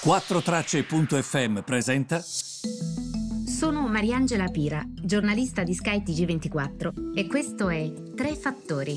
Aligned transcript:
4Tracce.fm 0.00 1.62
presenta. 1.62 2.20
Sono 2.20 3.88
Mariangela 3.88 4.46
Pira, 4.46 4.80
giornalista 4.86 5.64
di 5.64 5.74
Sky 5.74 6.04
TG24 6.04 7.16
e 7.16 7.26
questo 7.26 7.68
è 7.68 7.92
Tre 8.14 8.36
Fattori. 8.36 8.96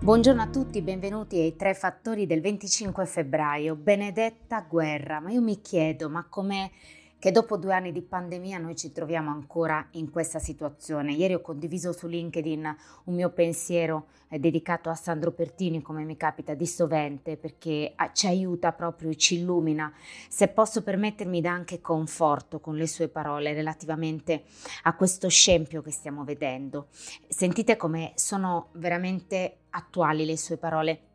Buongiorno 0.00 0.42
a 0.42 0.48
tutti, 0.48 0.82
benvenuti 0.82 1.38
ai 1.38 1.54
Tre 1.54 1.74
Fattori 1.74 2.26
del 2.26 2.40
25 2.40 3.06
febbraio. 3.06 3.76
Benedetta 3.76 4.66
guerra, 4.68 5.20
ma 5.20 5.30
io 5.30 5.40
mi 5.40 5.60
chiedo, 5.60 6.10
ma 6.10 6.26
com'è 6.28 6.68
che 7.22 7.30
dopo 7.30 7.56
due 7.56 7.72
anni 7.72 7.92
di 7.92 8.02
pandemia 8.02 8.58
noi 8.58 8.74
ci 8.74 8.90
troviamo 8.90 9.30
ancora 9.30 9.86
in 9.92 10.10
questa 10.10 10.40
situazione. 10.40 11.12
Ieri 11.12 11.34
ho 11.34 11.40
condiviso 11.40 11.92
su 11.92 12.08
LinkedIn 12.08 12.76
un 13.04 13.14
mio 13.14 13.30
pensiero 13.30 14.06
eh, 14.28 14.40
dedicato 14.40 14.90
a 14.90 14.96
Sandro 14.96 15.30
Pertini, 15.30 15.82
come 15.82 16.02
mi 16.02 16.16
capita 16.16 16.54
di 16.54 16.66
sovente, 16.66 17.36
perché 17.36 17.92
ah, 17.94 18.10
ci 18.12 18.26
aiuta 18.26 18.72
proprio, 18.72 19.14
ci 19.14 19.36
illumina. 19.36 19.92
Se 20.28 20.48
posso 20.48 20.82
permettermi, 20.82 21.40
dà 21.40 21.52
anche 21.52 21.80
conforto 21.80 22.58
con 22.58 22.74
le 22.74 22.88
sue 22.88 23.06
parole 23.06 23.52
relativamente 23.52 24.42
a 24.82 24.96
questo 24.96 25.28
scempio 25.28 25.80
che 25.80 25.92
stiamo 25.92 26.24
vedendo. 26.24 26.88
Sentite 27.28 27.76
come 27.76 28.14
sono 28.16 28.70
veramente 28.72 29.58
attuali 29.70 30.24
le 30.24 30.36
sue 30.36 30.56
parole 30.56 31.11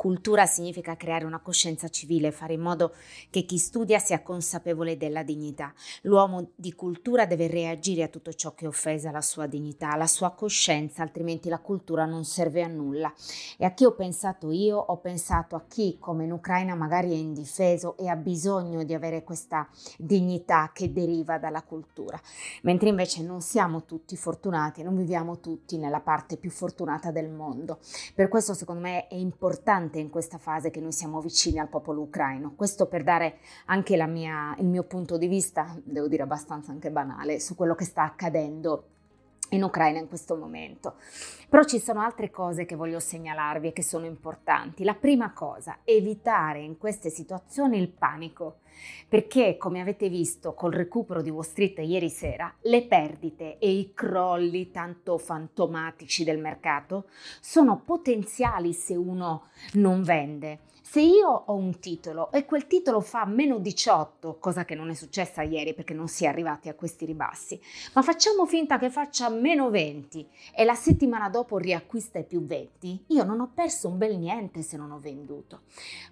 Cultura 0.00 0.46
significa 0.46 0.96
creare 0.96 1.26
una 1.26 1.40
coscienza 1.40 1.90
civile, 1.90 2.32
fare 2.32 2.54
in 2.54 2.62
modo 2.62 2.94
che 3.28 3.44
chi 3.44 3.58
studia 3.58 3.98
sia 3.98 4.22
consapevole 4.22 4.96
della 4.96 5.22
dignità. 5.22 5.74
L'uomo 6.04 6.52
di 6.54 6.72
cultura 6.72 7.26
deve 7.26 7.48
reagire 7.48 8.04
a 8.04 8.08
tutto 8.08 8.32
ciò 8.32 8.54
che 8.54 8.66
offesa 8.66 9.10
la 9.10 9.20
sua 9.20 9.44
dignità, 9.44 9.94
la 9.96 10.06
sua 10.06 10.30
coscienza, 10.30 11.02
altrimenti 11.02 11.50
la 11.50 11.58
cultura 11.58 12.06
non 12.06 12.24
serve 12.24 12.62
a 12.62 12.66
nulla. 12.66 13.12
E 13.58 13.66
a 13.66 13.74
chi 13.74 13.84
ho 13.84 13.92
pensato 13.92 14.50
io? 14.50 14.78
Ho 14.78 14.96
pensato 15.00 15.54
a 15.54 15.64
chi, 15.68 15.98
come 16.00 16.24
in 16.24 16.32
Ucraina, 16.32 16.74
magari 16.74 17.10
è 17.10 17.16
indifeso 17.16 17.98
e 17.98 18.08
ha 18.08 18.16
bisogno 18.16 18.84
di 18.84 18.94
avere 18.94 19.22
questa 19.22 19.68
dignità 19.98 20.70
che 20.72 20.94
deriva 20.94 21.36
dalla 21.36 21.62
cultura. 21.62 22.18
Mentre 22.62 22.88
invece 22.88 23.22
non 23.22 23.42
siamo 23.42 23.84
tutti 23.84 24.16
fortunati, 24.16 24.82
non 24.82 24.96
viviamo 24.96 25.40
tutti 25.40 25.76
nella 25.76 26.00
parte 26.00 26.38
più 26.38 26.48
fortunata 26.48 27.10
del 27.10 27.28
mondo. 27.28 27.80
Per 28.14 28.28
questo 28.28 28.54
secondo 28.54 28.80
me 28.80 29.06
è 29.06 29.14
importante 29.14 29.88
importante 29.90 29.98
in 29.98 30.10
questa 30.10 30.38
fase 30.38 30.70
che 30.70 30.80
noi 30.80 30.92
siamo 30.92 31.20
vicini 31.20 31.58
al 31.58 31.68
popolo 31.68 32.02
ucraino. 32.02 32.54
Questo 32.54 32.86
per 32.86 33.02
dare 33.02 33.38
anche 33.66 33.96
mia, 34.06 34.54
il 34.58 34.66
mio 34.66 34.84
punto 34.84 35.18
di 35.18 35.26
vista, 35.26 35.76
devo 35.82 36.08
dire 36.08 36.22
abbastanza 36.22 36.70
anche 36.70 36.90
banale, 36.90 37.40
su 37.40 37.54
quello 37.54 37.74
che 37.74 37.84
sta 37.84 38.04
accadendo 38.04 38.84
in 39.50 39.62
Ucraina 39.62 39.98
in 39.98 40.08
questo 40.08 40.36
momento. 40.36 40.94
Però 41.48 41.64
ci 41.64 41.78
sono 41.78 42.00
altre 42.00 42.30
cose 42.30 42.64
che 42.64 42.76
voglio 42.76 43.00
segnalarvi 43.00 43.68
e 43.68 43.72
che 43.72 43.82
sono 43.82 44.06
importanti. 44.06 44.84
La 44.84 44.94
prima 44.94 45.32
cosa, 45.32 45.78
evitare 45.84 46.60
in 46.60 46.78
queste 46.78 47.10
situazioni 47.10 47.78
il 47.78 47.88
panico, 47.88 48.58
perché 49.08 49.56
come 49.56 49.80
avete 49.80 50.08
visto 50.08 50.54
col 50.54 50.72
recupero 50.72 51.22
di 51.22 51.30
Wall 51.30 51.42
Street 51.42 51.78
ieri 51.78 52.08
sera, 52.08 52.52
le 52.62 52.86
perdite 52.86 53.58
e 53.58 53.70
i 53.70 53.92
crolli 53.94 54.70
tanto 54.70 55.18
fantomatici 55.18 56.24
del 56.24 56.38
mercato 56.38 57.08
sono 57.40 57.82
potenziali 57.84 58.72
se 58.72 58.94
uno 58.94 59.48
non 59.74 60.02
vende. 60.02 60.60
Se 60.90 61.00
io 61.00 61.28
ho 61.28 61.54
un 61.54 61.78
titolo 61.78 62.32
e 62.32 62.44
quel 62.44 62.66
titolo 62.66 63.00
fa 63.00 63.24
meno 63.24 63.60
18, 63.60 64.38
cosa 64.40 64.64
che 64.64 64.74
non 64.74 64.90
è 64.90 64.94
successa 64.94 65.42
ieri 65.42 65.72
perché 65.72 65.94
non 65.94 66.08
si 66.08 66.24
è 66.24 66.26
arrivati 66.26 66.68
a 66.68 66.74
questi 66.74 67.04
ribassi, 67.04 67.60
ma 67.94 68.02
facciamo 68.02 68.44
finta 68.44 68.76
che 68.76 68.90
faccia 68.90 69.28
meno 69.28 69.70
20 69.70 70.28
e 70.52 70.64
la 70.64 70.74
settimana 70.74 71.28
dopo 71.28 71.58
riacquista 71.58 72.18
i 72.18 72.24
più 72.24 72.44
20, 72.44 73.04
io 73.06 73.22
non 73.22 73.38
ho 73.38 73.52
perso 73.54 73.86
un 73.86 73.98
bel 73.98 74.18
niente 74.18 74.62
se 74.62 74.76
non 74.76 74.90
ho 74.90 74.98
venduto. 74.98 75.60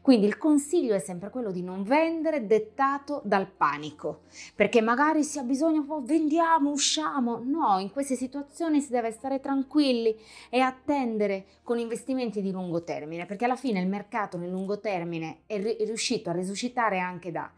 Quindi 0.01 0.27
il 0.27 0.39
consiglio 0.39 0.95
è 0.95 1.01
sempre 1.01 1.31
quello 1.31 1.51
di 1.51 1.65
non 1.65 1.83
vendere 1.83 2.47
dettato 2.47 3.21
dal 3.25 3.49
panico, 3.49 4.21
perché 4.55 4.81
magari 4.81 5.25
si 5.25 5.41
ha 5.41 5.43
bisogno, 5.43 5.85
oh, 5.89 6.03
vendiamo, 6.03 6.71
usciamo. 6.71 7.41
No, 7.43 7.81
in 7.81 7.91
queste 7.91 8.15
situazioni 8.15 8.81
si 8.81 8.93
deve 8.93 9.11
stare 9.11 9.41
tranquilli 9.41 10.17
e 10.49 10.61
attendere 10.61 11.47
con 11.65 11.81
investimenti 11.81 12.41
di 12.41 12.53
lungo 12.53 12.85
termine, 12.85 13.27
perché 13.27 13.45
alla 13.45 13.57
fine 13.57 13.81
il 13.81 13.89
mercato 13.89 14.37
nel 14.37 14.49
lungo 14.49 14.67
lungo 14.69 14.81
termine 14.81 15.39
è 15.47 15.59
riuscito 15.59 16.29
a 16.29 16.35
risuscitare 16.35 16.99
anche 16.99 17.31
da 17.31 17.51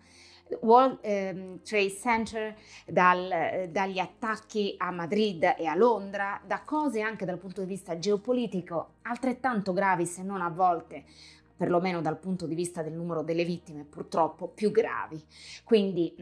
World 0.63 0.99
eh, 1.03 1.61
Trade 1.63 1.91
Center, 1.91 2.57
dal, 2.87 3.69
dagli 3.71 3.99
attacchi 3.99 4.75
a 4.79 4.91
Madrid 4.91 5.55
e 5.57 5.67
a 5.67 5.77
Londra, 5.77 6.41
da 6.45 6.63
cose 6.63 7.01
anche 7.01 7.25
dal 7.25 7.39
punto 7.39 7.61
di 7.61 7.69
vista 7.69 7.99
geopolitico 7.99 8.95
altrettanto 9.03 9.73
gravi, 9.73 10.07
se 10.07 10.23
non 10.23 10.41
a 10.41 10.49
volte 10.49 11.05
perlomeno 11.57 12.01
dal 12.01 12.19
punto 12.19 12.47
di 12.47 12.55
vista 12.55 12.83
del 12.83 12.95
numero 12.95 13.23
delle 13.23 13.45
vittime, 13.45 13.85
purtroppo 13.85 14.49
più 14.49 14.71
gravi. 14.71 15.23
Quindi 15.63 16.15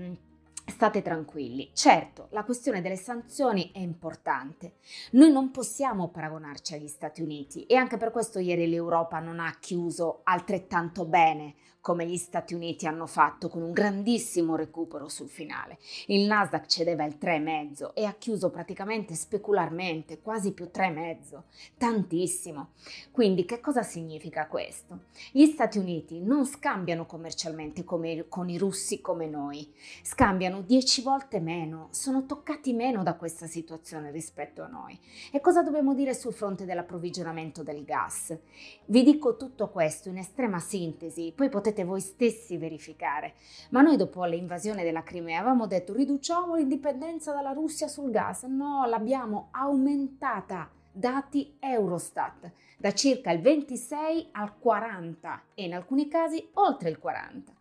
State 0.68 1.02
tranquilli. 1.02 1.70
Certo, 1.72 2.28
la 2.30 2.44
questione 2.44 2.80
delle 2.80 2.96
sanzioni 2.96 3.70
è 3.72 3.78
importante. 3.78 4.74
Noi 5.12 5.32
non 5.32 5.50
possiamo 5.50 6.08
paragonarci 6.08 6.74
agli 6.74 6.88
Stati 6.88 7.22
Uniti 7.22 7.64
e 7.64 7.74
anche 7.74 7.96
per 7.96 8.10
questo 8.10 8.38
ieri 8.38 8.68
l'Europa 8.68 9.18
non 9.18 9.40
ha 9.40 9.56
chiuso 9.58 10.20
altrettanto 10.24 11.04
bene 11.04 11.54
come 11.88 12.06
gli 12.06 12.18
Stati 12.18 12.52
Uniti 12.52 12.86
hanno 12.86 13.06
fatto 13.06 13.48
con 13.48 13.62
un 13.62 13.72
grandissimo 13.72 14.56
recupero 14.56 15.08
sul 15.08 15.30
finale. 15.30 15.78
Il 16.08 16.26
Nasdaq 16.26 16.66
cedeva 16.66 17.04
il 17.04 17.16
3,5 17.18 17.92
e 17.94 18.04
ha 18.04 18.12
chiuso 18.12 18.50
praticamente 18.50 19.14
specularmente, 19.14 20.20
quasi 20.20 20.52
più 20.52 20.70
3,5, 20.70 21.42
tantissimo. 21.78 22.72
Quindi 23.10 23.46
che 23.46 23.60
cosa 23.60 23.82
significa 23.82 24.48
questo? 24.48 25.04
Gli 25.32 25.46
Stati 25.46 25.78
Uniti 25.78 26.20
non 26.20 26.44
scambiano 26.44 27.06
commercialmente 27.06 27.84
come, 27.84 28.26
con 28.28 28.50
i 28.50 28.58
russi 28.58 29.00
come 29.00 29.26
noi, 29.26 29.72
scambiano 30.02 30.57
10 30.64 31.02
volte 31.02 31.40
meno, 31.40 31.88
sono 31.90 32.26
toccati 32.26 32.72
meno 32.72 33.02
da 33.02 33.14
questa 33.14 33.46
situazione 33.46 34.10
rispetto 34.10 34.62
a 34.62 34.66
noi. 34.66 34.98
E 35.32 35.40
cosa 35.40 35.62
dobbiamo 35.62 35.94
dire 35.94 36.14
sul 36.14 36.32
fronte 36.32 36.64
dell'approvvigionamento 36.64 37.62
del 37.62 37.84
gas? 37.84 38.36
Vi 38.86 39.02
dico 39.02 39.36
tutto 39.36 39.68
questo 39.68 40.08
in 40.08 40.18
estrema 40.18 40.58
sintesi, 40.58 41.32
poi 41.34 41.48
potete 41.48 41.84
voi 41.84 42.00
stessi 42.00 42.56
verificare. 42.56 43.34
Ma 43.70 43.82
noi 43.82 43.96
dopo 43.96 44.24
l'invasione 44.24 44.84
della 44.84 45.02
Crimea 45.02 45.40
avevamo 45.40 45.66
detto 45.66 45.92
riduciamo 45.92 46.54
l'indipendenza 46.54 47.32
dalla 47.32 47.52
Russia 47.52 47.88
sul 47.88 48.10
gas. 48.10 48.42
No, 48.44 48.84
l'abbiamo 48.86 49.48
aumentata. 49.52 50.70
Dati 50.90 51.54
Eurostat 51.60 52.50
da 52.76 52.92
circa 52.92 53.32
il 53.32 53.40
26 53.40 54.28
al 54.32 54.56
40 54.56 55.42
e 55.54 55.64
in 55.64 55.74
alcuni 55.74 56.08
casi 56.08 56.48
oltre 56.54 56.88
il 56.88 56.98
40. 56.98 57.52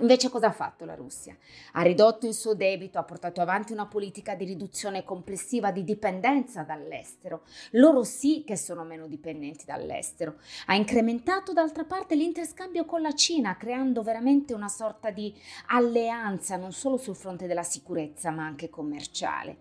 Invece 0.00 0.30
cosa 0.30 0.48
ha 0.48 0.52
fatto 0.52 0.84
la 0.84 0.94
Russia? 0.94 1.36
Ha 1.72 1.82
ridotto 1.82 2.26
il 2.26 2.34
suo 2.34 2.54
debito, 2.54 2.98
ha 2.98 3.04
portato 3.04 3.40
avanti 3.40 3.72
una 3.72 3.86
politica 3.86 4.34
di 4.34 4.44
riduzione 4.44 5.04
complessiva 5.04 5.70
di 5.70 5.84
dipendenza 5.84 6.62
dall'estero. 6.62 7.42
Loro 7.72 8.02
sì 8.02 8.42
che 8.44 8.56
sono 8.56 8.84
meno 8.84 9.06
dipendenti 9.06 9.64
dall'estero. 9.64 10.36
Ha 10.66 10.74
incrementato 10.74 11.52
d'altra 11.52 11.84
parte 11.84 12.14
l'interscambio 12.14 12.84
con 12.84 13.00
la 13.00 13.14
Cina, 13.14 13.56
creando 13.56 14.02
veramente 14.02 14.54
una 14.54 14.68
sorta 14.68 15.10
di 15.10 15.34
alleanza 15.68 16.56
non 16.56 16.72
solo 16.72 16.96
sul 16.96 17.14
fronte 17.14 17.46
della 17.46 17.62
sicurezza 17.62 18.30
ma 18.30 18.44
anche 18.44 18.70
commerciale. 18.70 19.58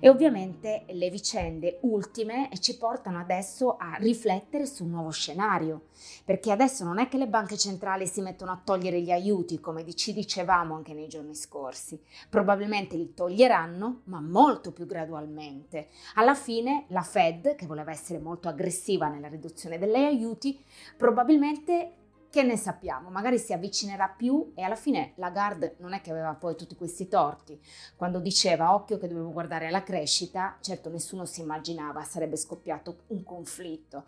E 0.00 0.08
ovviamente 0.08 0.84
le 0.88 1.10
vicende 1.10 1.78
ultime 1.82 2.48
ci 2.60 2.78
portano 2.78 3.18
adesso 3.18 3.76
a 3.76 3.96
riflettere 3.98 4.66
sul 4.66 4.86
nuovo 4.86 5.10
scenario, 5.10 5.86
perché 6.24 6.50
adesso 6.50 6.84
non 6.84 6.98
è 6.98 7.08
che 7.08 7.18
le 7.18 7.26
banche 7.26 7.56
centrali 7.56 8.06
si 8.06 8.20
mettono 8.20 8.52
a 8.52 8.60
togliere 8.62 9.00
gli 9.00 9.10
aiuti 9.10 9.60
come 9.64 9.82
ci 9.94 10.12
dicevamo 10.12 10.76
anche 10.76 10.92
nei 10.92 11.08
giorni 11.08 11.34
scorsi. 11.34 12.00
Probabilmente 12.28 12.96
li 12.96 13.14
toglieranno, 13.14 14.02
ma 14.04 14.20
molto 14.20 14.70
più 14.70 14.86
gradualmente. 14.86 15.88
Alla 16.14 16.34
fine 16.34 16.84
la 16.88 17.02
Fed, 17.02 17.56
che 17.56 17.66
voleva 17.66 17.90
essere 17.90 18.20
molto 18.20 18.48
aggressiva 18.48 19.08
nella 19.08 19.28
riduzione 19.28 19.78
degli 19.78 19.94
aiuti, 19.94 20.62
probabilmente 20.96 21.94
che 22.34 22.42
ne 22.42 22.56
sappiamo? 22.56 23.10
Magari 23.10 23.38
si 23.38 23.52
avvicinerà 23.52 24.08
più 24.08 24.50
e 24.56 24.62
alla 24.62 24.74
fine 24.74 25.12
Lagarde 25.18 25.76
non 25.78 25.92
è 25.92 26.00
che 26.00 26.10
aveva 26.10 26.34
poi 26.34 26.56
tutti 26.56 26.74
questi 26.74 27.06
torti. 27.06 27.56
Quando 27.94 28.18
diceva 28.18 28.74
occhio 28.74 28.98
che 28.98 29.06
dovevo 29.06 29.30
guardare 29.30 29.68
alla 29.68 29.84
crescita, 29.84 30.58
certo 30.60 30.90
nessuno 30.90 31.26
si 31.26 31.42
immaginava 31.42 32.02
sarebbe 32.02 32.36
scoppiato 32.36 33.02
un 33.06 33.22
conflitto. 33.22 34.02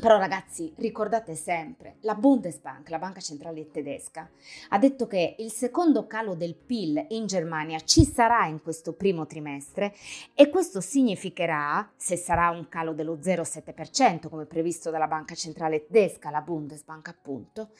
Però 0.00 0.16
ragazzi, 0.16 0.72
ricordate 0.76 1.34
sempre, 1.34 1.96
la 2.00 2.14
Bundesbank, 2.14 2.88
la 2.90 2.98
banca 2.98 3.20
centrale 3.20 3.70
tedesca, 3.70 4.30
ha 4.68 4.78
detto 4.78 5.06
che 5.08 5.34
il 5.38 5.50
secondo 5.50 6.06
calo 6.06 6.34
del 6.34 6.54
PIL 6.54 7.06
in 7.08 7.26
Germania 7.26 7.80
ci 7.80 8.04
sarà 8.04 8.46
in 8.46 8.62
questo 8.62 8.92
primo 8.92 9.26
trimestre 9.26 9.92
e 10.34 10.50
questo 10.50 10.80
significherà, 10.80 11.90
se 11.96 12.16
sarà 12.16 12.50
un 12.50 12.68
calo 12.68 12.92
dello 12.92 13.16
0,7% 13.16 14.28
come 14.28 14.44
previsto 14.44 14.90
dalla 14.90 15.08
banca 15.08 15.34
centrale 15.34 15.86
tedesca, 15.86 16.30
la 16.30 16.42
Bundesbank 16.42 17.08
appunto, 17.08 17.70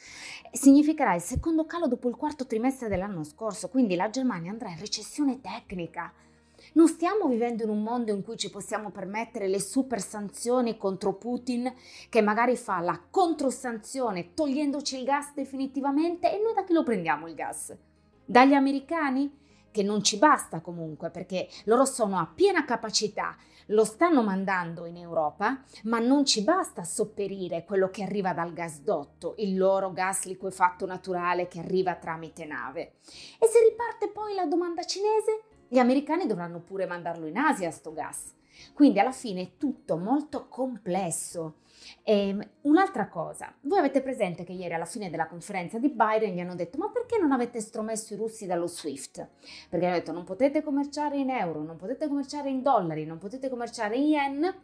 significherà 0.51 1.13
il 1.13 1.21
secondo 1.21 1.65
calo 1.65 1.87
dopo 1.87 2.09
il 2.09 2.15
quarto 2.15 2.45
trimestre 2.45 2.89
dell'anno 2.89 3.23
scorso, 3.23 3.69
quindi 3.69 3.95
la 3.95 4.09
Germania 4.09 4.51
andrà 4.51 4.69
in 4.69 4.79
recessione 4.79 5.39
tecnica. 5.39 6.11
Non 6.73 6.87
stiamo 6.87 7.27
vivendo 7.27 7.63
in 7.63 7.69
un 7.69 7.81
mondo 7.81 8.11
in 8.11 8.23
cui 8.23 8.37
ci 8.37 8.51
possiamo 8.51 8.91
permettere 8.91 9.47
le 9.47 9.59
super 9.59 10.01
sanzioni 10.01 10.77
contro 10.77 11.13
Putin 11.13 11.73
che 12.09 12.21
magari 12.21 12.55
fa 12.55 12.79
la 12.79 13.01
controsanzione 13.09 14.33
togliendoci 14.33 14.97
il 14.99 15.05
gas 15.05 15.33
definitivamente 15.33 16.31
e 16.31 16.41
noi 16.41 16.53
da 16.53 16.63
chi 16.63 16.73
lo 16.73 16.83
prendiamo 16.83 17.27
il 17.27 17.33
gas? 17.33 17.75
Dagli 18.23 18.53
americani? 18.53 19.37
Che 19.71 19.83
non 19.83 20.03
ci 20.03 20.17
basta 20.17 20.61
comunque 20.61 21.09
perché 21.11 21.47
loro 21.65 21.85
sono 21.85 22.17
a 22.17 22.25
piena 22.25 22.65
capacità, 22.65 23.35
lo 23.67 23.83
stanno 23.83 24.23
mandando 24.23 24.85
in 24.85 24.97
Europa, 24.97 25.63
ma 25.83 25.99
non 25.99 26.25
ci 26.25 26.43
basta 26.43 26.83
sopperire 26.83 27.65
quello 27.65 27.89
che 27.89 28.01
arriva 28.01 28.33
dal 28.33 28.51
gasdotto, 28.51 29.35
il 29.37 29.55
loro 29.55 29.91
gas 29.93 30.25
liquefatto 30.25 30.87
naturale 30.87 31.47
che 31.47 31.59
arriva 31.59 31.95
tramite 31.95 32.45
nave. 32.45 32.93
E 33.39 33.45
se 33.45 33.59
riparte 33.67 34.09
poi 34.09 34.33
la 34.33 34.45
domanda 34.45 34.83
cinese? 34.83 35.43
Gli 35.71 35.77
americani 35.77 36.25
dovranno 36.25 36.59
pure 36.61 36.87
mandarlo 36.87 37.27
in 37.27 37.37
Asia 37.37 37.69
sto 37.69 37.93
gas. 37.93 38.33
Quindi 38.73 38.99
alla 38.99 39.11
fine 39.11 39.41
è 39.41 39.49
tutto 39.57 39.97
molto 39.97 40.47
complesso. 40.47 41.59
Ehm, 42.03 42.43
un'altra 42.61 43.07
cosa, 43.07 43.53
voi 43.61 43.77
avete 43.77 44.01
presente 44.01 44.43
che 44.43 44.51
ieri 44.51 44.73
alla 44.73 44.85
fine 44.85 45.11
della 45.11 45.27
conferenza 45.27 45.77
di 45.77 45.89
Biden 45.89 46.33
gli 46.33 46.39
hanno 46.39 46.55
detto 46.55 46.77
ma 46.77 46.89
perché 46.89 47.17
non 47.19 47.31
avete 47.31 47.59
estromesso 47.59 48.13
i 48.13 48.17
russi 48.17 48.47
dallo 48.47 48.67
SWIFT? 48.67 49.27
Perché 49.69 49.85
hanno 49.85 49.95
detto 49.95 50.11
non 50.11 50.23
potete 50.23 50.63
commerciare 50.63 51.17
in 51.17 51.29
euro, 51.29 51.63
non 51.63 51.77
potete 51.77 52.07
commerciare 52.07 52.49
in 52.49 52.61
dollari, 52.61 53.05
non 53.05 53.19
potete 53.19 53.47
commerciare 53.47 53.95
in 53.95 54.07
yen, 54.07 54.55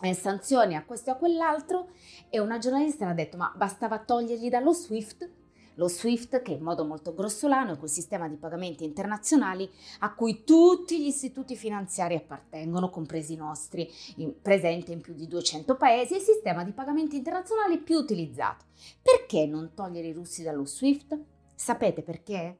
eh, 0.00 0.14
sanzioni 0.14 0.76
a 0.76 0.84
questo 0.84 1.10
e 1.10 1.12
a 1.12 1.16
quell'altro 1.16 1.90
e 2.30 2.40
una 2.40 2.58
giornalista 2.58 3.08
ha 3.08 3.14
detto 3.14 3.36
ma 3.36 3.52
bastava 3.54 3.98
togliergli 3.98 4.48
dallo 4.48 4.72
SWIFT 4.72 5.30
lo 5.78 5.86
SWIFT 5.86 6.42
che 6.42 6.52
in 6.52 6.62
modo 6.62 6.84
molto 6.84 7.14
grossolano 7.14 7.72
è 7.72 7.78
quel 7.78 7.88
sistema 7.88 8.28
di 8.28 8.36
pagamenti 8.36 8.84
internazionali 8.84 9.68
a 10.00 10.12
cui 10.12 10.42
tutti 10.44 11.00
gli 11.00 11.06
istituti 11.06 11.56
finanziari 11.56 12.16
appartengono, 12.16 12.90
compresi 12.90 13.34
i 13.34 13.36
nostri, 13.36 13.88
in, 14.16 14.40
presente 14.42 14.92
in 14.92 15.00
più 15.00 15.14
di 15.14 15.28
200 15.28 15.76
paesi, 15.76 16.14
è 16.14 16.16
il 16.16 16.22
sistema 16.22 16.64
di 16.64 16.72
pagamenti 16.72 17.16
internazionali 17.16 17.78
più 17.78 17.96
utilizzato. 17.96 18.64
Perché 19.00 19.46
non 19.46 19.70
togliere 19.74 20.08
i 20.08 20.12
russi 20.12 20.42
dallo 20.42 20.64
SWIFT? 20.64 21.18
Sapete 21.54 22.02
perché? 22.02 22.58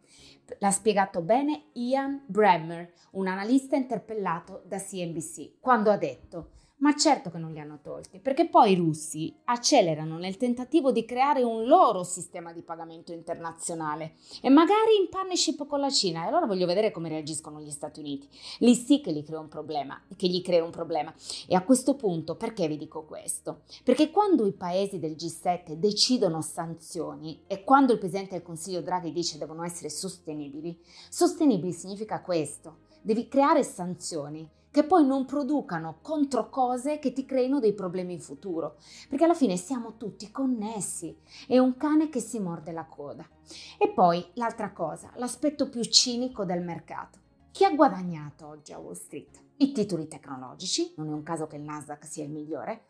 L'ha 0.60 0.70
spiegato 0.70 1.20
bene 1.20 1.70
Ian 1.74 2.22
Bremmer, 2.24 2.92
un 3.12 3.26
analista 3.26 3.76
interpellato 3.76 4.62
da 4.64 4.78
CNBC, 4.78 5.58
quando 5.60 5.90
ha 5.90 5.96
detto 5.96 6.50
ma 6.78 6.94
certo 6.94 7.30
che 7.30 7.38
non 7.38 7.52
li 7.52 7.60
hanno 7.60 7.80
tolti, 7.82 8.20
perché 8.20 8.48
poi 8.48 8.72
i 8.72 8.76
russi 8.76 9.34
accelerano 9.44 10.18
nel 10.18 10.36
tentativo 10.36 10.92
di 10.92 11.04
creare 11.04 11.42
un 11.42 11.64
loro 11.66 12.04
sistema 12.04 12.52
di 12.52 12.62
pagamento 12.62 13.12
internazionale 13.12 14.14
e 14.40 14.48
magari 14.48 14.96
in 15.00 15.08
partnership 15.08 15.66
con 15.66 15.80
la 15.80 15.90
Cina. 15.90 16.24
E 16.24 16.28
allora 16.28 16.46
voglio 16.46 16.66
vedere 16.66 16.90
come 16.90 17.08
reagiscono 17.08 17.60
gli 17.60 17.70
Stati 17.70 18.00
Uniti. 18.00 18.28
Lì 18.58 18.74
sì 18.74 19.00
che 19.00 19.12
gli 19.12 19.24
crea 19.24 19.40
un 19.40 19.48
problema, 19.48 20.00
che 20.16 20.28
gli 20.28 20.42
crea 20.42 20.62
un 20.62 20.70
problema. 20.70 21.12
E 21.46 21.54
a 21.54 21.64
questo 21.64 21.96
punto, 21.96 22.36
perché 22.36 22.68
vi 22.68 22.76
dico 22.76 23.04
questo? 23.04 23.62
Perché 23.82 24.10
quando 24.10 24.46
i 24.46 24.52
paesi 24.52 24.98
del 24.98 25.12
G7 25.12 25.72
decidono 25.72 26.42
sanzioni 26.42 27.42
e 27.46 27.64
quando 27.64 27.92
il 27.92 27.98
Presidente 27.98 28.34
del 28.34 28.42
Consiglio 28.42 28.82
Draghi 28.82 29.12
dice 29.12 29.38
devono 29.38 29.64
essere 29.64 29.90
sostenibili, 29.90 30.78
sostenibili 31.08 31.72
significa 31.72 32.20
questo. 32.20 32.86
Devi 33.02 33.28
creare 33.28 33.62
sanzioni 33.62 34.48
che 34.78 34.84
poi 34.84 35.04
non 35.04 35.24
producano 35.24 35.98
contro 36.02 36.48
cose 36.48 37.00
che 37.00 37.12
ti 37.12 37.24
creino 37.24 37.58
dei 37.58 37.72
problemi 37.72 38.12
in 38.12 38.20
futuro, 38.20 38.76
perché 39.08 39.24
alla 39.24 39.34
fine 39.34 39.56
siamo 39.56 39.96
tutti 39.96 40.30
connessi, 40.30 41.18
è 41.48 41.58
un 41.58 41.76
cane 41.76 42.08
che 42.08 42.20
si 42.20 42.38
morde 42.38 42.70
la 42.70 42.84
coda. 42.84 43.28
E 43.76 43.88
poi 43.88 44.24
l'altra 44.34 44.70
cosa, 44.70 45.10
l'aspetto 45.16 45.68
più 45.68 45.82
cinico 45.82 46.44
del 46.44 46.62
mercato. 46.62 47.18
Chi 47.50 47.64
ha 47.64 47.74
guadagnato 47.74 48.46
oggi 48.46 48.72
a 48.72 48.78
Wall 48.78 48.92
Street? 48.92 49.42
I 49.56 49.72
titoli 49.72 50.06
tecnologici, 50.06 50.92
non 50.96 51.08
è 51.08 51.12
un 51.12 51.24
caso 51.24 51.48
che 51.48 51.56
il 51.56 51.62
Nasdaq 51.62 52.06
sia 52.06 52.22
il 52.22 52.30
migliore, 52.30 52.84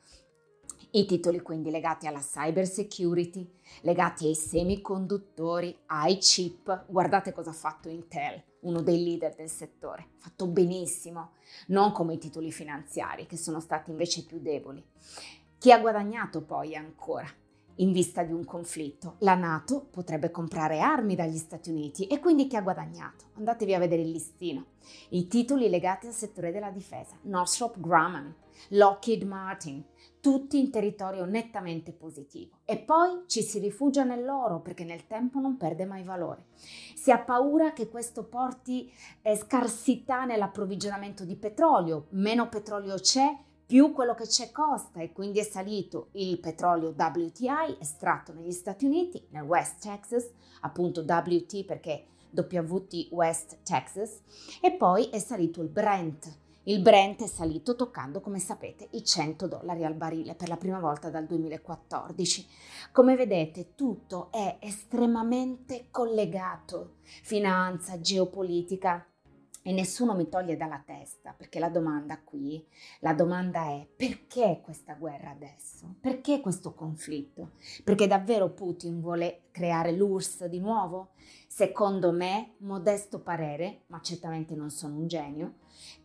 i 0.90 1.06
titoli 1.06 1.40
quindi 1.40 1.70
legati 1.70 2.06
alla 2.06 2.20
cyber 2.20 2.66
security, 2.66 3.50
legati 3.80 4.26
ai 4.26 4.34
semiconduttori, 4.34 5.74
ai 5.86 6.18
chip. 6.18 6.84
Guardate 6.86 7.32
cosa 7.32 7.48
ha 7.48 7.54
fatto 7.54 7.88
Intel, 7.88 8.42
uno 8.60 8.82
dei 8.82 9.02
leader 9.02 9.34
del 9.34 9.50
settore. 9.50 10.08
Fatto 10.18 10.46
benissimo, 10.46 11.32
non 11.68 11.92
come 11.92 12.14
i 12.14 12.18
titoli 12.18 12.52
finanziari 12.52 13.26
che 13.26 13.36
sono 13.36 13.60
stati 13.60 13.90
invece 13.90 14.24
più 14.24 14.40
deboli. 14.40 14.84
Chi 15.58 15.72
ha 15.72 15.78
guadagnato 15.78 16.42
poi 16.42 16.74
ancora? 16.74 17.28
In 17.80 17.92
vista 17.92 18.24
di 18.24 18.32
un 18.32 18.44
conflitto, 18.44 19.14
la 19.18 19.36
Nato 19.36 19.86
potrebbe 19.88 20.32
comprare 20.32 20.80
armi 20.80 21.14
dagli 21.14 21.36
Stati 21.36 21.70
Uniti 21.70 22.08
e 22.08 22.18
quindi 22.18 22.48
chi 22.48 22.56
ha 22.56 22.60
guadagnato? 22.60 23.26
Andatevi 23.34 23.72
a 23.72 23.78
vedere 23.78 24.02
il 24.02 24.10
listino. 24.10 24.64
I 25.10 25.28
titoli 25.28 25.68
legati 25.68 26.08
al 26.08 26.12
settore 26.12 26.50
della 26.50 26.72
difesa, 26.72 27.16
Northrop 27.22 27.78
Grumman, 27.78 28.34
Lockheed 28.70 29.22
Martin, 29.22 29.84
tutti 30.20 30.58
in 30.58 30.72
territorio 30.72 31.24
nettamente 31.24 31.92
positivo. 31.92 32.56
E 32.64 32.78
poi 32.78 33.22
ci 33.26 33.42
si 33.42 33.60
rifugia 33.60 34.02
nell'oro 34.02 34.60
perché 34.60 34.82
nel 34.82 35.06
tempo 35.06 35.38
non 35.38 35.56
perde 35.56 35.84
mai 35.84 36.02
valore. 36.02 36.46
Si 36.56 37.12
ha 37.12 37.20
paura 37.20 37.72
che 37.72 37.88
questo 37.88 38.24
porti 38.24 38.90
eh, 39.22 39.36
scarsità 39.36 40.24
nell'approvvigionamento 40.24 41.24
di 41.24 41.36
petrolio, 41.36 42.06
meno 42.10 42.48
petrolio 42.48 42.96
c'è, 42.96 43.46
più 43.68 43.92
quello 43.92 44.14
che 44.14 44.24
c'è 44.24 44.50
costa 44.50 45.02
e 45.02 45.12
quindi 45.12 45.40
è 45.40 45.42
salito 45.42 46.08
il 46.12 46.40
petrolio 46.40 46.94
WTI 46.96 47.76
estratto 47.78 48.32
negli 48.32 48.50
Stati 48.50 48.86
Uniti, 48.86 49.26
nel 49.28 49.42
West 49.42 49.82
Texas, 49.82 50.26
appunto 50.62 51.02
WT 51.02 51.66
perché 51.66 52.06
WT 52.30 53.08
West 53.10 53.58
Texas, 53.64 54.22
e 54.62 54.72
poi 54.72 55.10
è 55.10 55.18
salito 55.18 55.60
il 55.60 55.68
Brent 55.68 56.46
il 56.68 56.82
Brent 56.82 57.22
è 57.22 57.26
salito 57.26 57.74
toccando, 57.74 58.20
come 58.20 58.38
sapete, 58.38 58.88
i 58.90 59.02
100 59.02 59.46
dollari 59.46 59.86
al 59.86 59.94
barile 59.94 60.34
per 60.34 60.48
la 60.48 60.58
prima 60.58 60.78
volta 60.78 61.08
dal 61.08 61.24
2014. 61.24 62.46
Come 62.92 63.16
vedete, 63.16 63.74
tutto 63.74 64.30
è 64.30 64.58
estremamente 64.60 65.86
collegato. 65.90 66.96
Finanza, 67.22 67.98
geopolitica, 68.02 69.07
e 69.68 69.72
nessuno 69.72 70.14
mi 70.14 70.30
toglie 70.30 70.56
dalla 70.56 70.82
testa, 70.82 71.34
perché 71.36 71.58
la 71.58 71.68
domanda 71.68 72.18
qui, 72.22 72.66
la 73.00 73.12
domanda 73.12 73.66
è 73.66 73.86
perché 73.94 74.62
questa 74.64 74.94
guerra 74.94 75.28
adesso? 75.28 75.96
Perché 76.00 76.40
questo 76.40 76.72
conflitto? 76.72 77.50
Perché 77.84 78.06
davvero 78.06 78.48
Putin 78.48 78.98
vuole 78.98 79.48
creare 79.50 79.92
l'URSS 79.92 80.46
di 80.46 80.58
nuovo? 80.58 81.10
Secondo 81.46 82.12
me, 82.12 82.54
modesto 82.60 83.20
parere, 83.20 83.82
ma 83.88 84.00
certamente 84.00 84.54
non 84.54 84.70
sono 84.70 84.96
un 84.96 85.06
genio, 85.06 85.56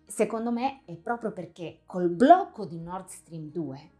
secondo 0.05 0.51
me 0.51 0.81
è 0.83 0.97
proprio 0.97 1.31
perché 1.31 1.83
col 1.85 2.09
blocco 2.09 2.65
di 2.65 2.81
Nord 2.81 3.07
Stream 3.07 3.49
2 3.49 3.91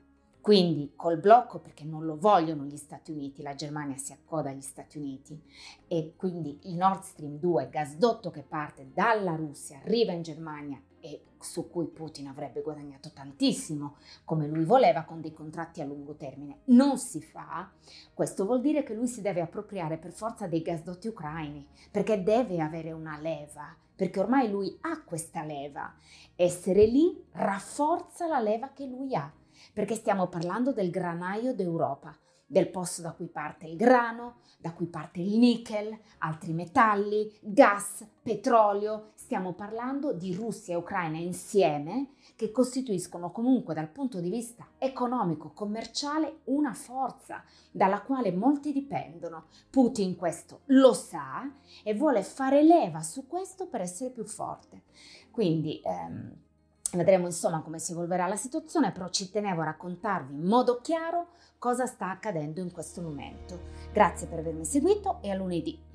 quindi 0.43 0.91
col 0.97 1.19
blocco 1.19 1.59
perché 1.59 1.85
non 1.85 2.03
lo 2.03 2.17
vogliono 2.17 2.65
gli 2.65 2.75
Stati 2.75 3.13
Uniti, 3.13 3.41
la 3.41 3.55
Germania 3.55 3.95
si 3.95 4.11
accoda 4.11 4.49
agli 4.49 4.59
Stati 4.59 4.97
Uniti 4.97 5.41
e 5.87 6.15
quindi 6.17 6.59
il 6.63 6.75
Nord 6.75 7.03
Stream 7.03 7.39
2, 7.39 7.69
gasdotto 7.69 8.29
che 8.29 8.41
parte 8.41 8.91
dalla 8.93 9.37
Russia, 9.37 9.77
arriva 9.77 10.11
in 10.11 10.21
Germania 10.21 10.81
e 10.99 11.27
su 11.39 11.69
cui 11.69 11.85
Putin 11.85 12.27
avrebbe 12.27 12.61
guadagnato 12.61 13.13
tantissimo, 13.13 13.95
come 14.25 14.45
lui 14.47 14.65
voleva, 14.65 15.03
con 15.03 15.21
dei 15.21 15.31
contratti 15.31 15.79
a 15.79 15.85
lungo 15.85 16.15
termine, 16.15 16.63
non 16.65 16.97
si 16.97 17.21
fa, 17.21 17.71
questo 18.13 18.43
vuol 18.43 18.59
dire 18.59 18.83
che 18.83 18.93
lui 18.93 19.07
si 19.07 19.21
deve 19.21 19.39
appropriare 19.39 19.97
per 19.97 20.11
forza 20.11 20.45
dei 20.47 20.61
gasdotti 20.61 21.07
ucraini, 21.07 21.65
perché 21.89 22.21
deve 22.21 22.59
avere 22.59 22.91
una 22.91 23.17
leva, 23.17 23.73
perché 23.95 24.19
ormai 24.19 24.51
lui 24.51 24.77
ha 24.81 25.01
questa 25.03 25.41
leva. 25.45 25.95
Essere 26.35 26.85
lì 26.85 27.23
rafforza 27.31 28.27
la 28.27 28.39
leva 28.39 28.71
che 28.73 28.85
lui 28.85 29.15
ha 29.15 29.31
perché 29.71 29.95
stiamo 29.95 30.27
parlando 30.27 30.73
del 30.73 30.89
granaio 30.89 31.53
d'Europa, 31.53 32.17
del 32.45 32.69
posto 32.69 33.01
da 33.01 33.11
cui 33.13 33.27
parte 33.27 33.65
il 33.65 33.75
grano, 33.75 34.41
da 34.59 34.71
cui 34.73 34.85
parte 34.85 35.19
il 35.19 35.37
nickel, 35.37 35.97
altri 36.19 36.53
metalli, 36.53 37.29
gas, 37.41 38.07
petrolio. 38.21 39.11
Stiamo 39.15 39.53
parlando 39.53 40.13
di 40.13 40.33
Russia 40.33 40.73
e 40.73 40.77
Ucraina 40.77 41.17
insieme 41.17 42.11
che 42.35 42.51
costituiscono 42.51 43.31
comunque 43.31 43.73
dal 43.73 43.89
punto 43.89 44.19
di 44.19 44.29
vista 44.29 44.67
economico, 44.77 45.51
commerciale, 45.51 46.41
una 46.45 46.73
forza 46.73 47.43
dalla 47.71 48.01
quale 48.01 48.31
molti 48.31 48.71
dipendono. 48.71 49.47
Putin 49.69 50.15
questo 50.15 50.61
lo 50.65 50.93
sa 50.93 51.51
e 51.83 51.95
vuole 51.95 52.21
fare 52.21 52.63
leva 52.63 53.01
su 53.01 53.27
questo 53.27 53.67
per 53.67 53.81
essere 53.81 54.11
più 54.11 54.23
forte. 54.23 54.83
Quindi 55.31 55.81
ehm, 55.83 56.35
Vedremo 56.93 57.25
insomma 57.25 57.61
come 57.61 57.79
si 57.79 57.91
evolverà 57.91 58.27
la 58.27 58.35
situazione, 58.35 58.91
però 58.91 59.09
ci 59.09 59.31
tenevo 59.31 59.61
a 59.61 59.65
raccontarvi 59.65 60.35
in 60.35 60.45
modo 60.45 60.79
chiaro 60.81 61.29
cosa 61.57 61.85
sta 61.85 62.11
accadendo 62.11 62.61
in 62.61 62.71
questo 62.71 63.01
momento. 63.01 63.59
Grazie 63.91 64.27
per 64.27 64.39
avermi 64.39 64.65
seguito 64.65 65.17
e 65.21 65.31
a 65.31 65.35
lunedì. 65.35 65.92